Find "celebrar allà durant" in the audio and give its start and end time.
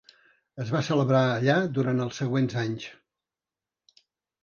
0.87-2.03